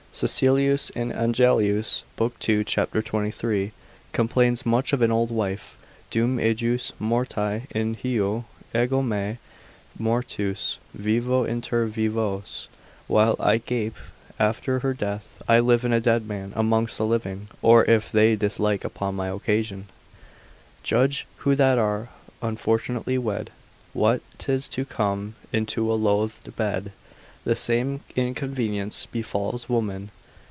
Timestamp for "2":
2.39-2.65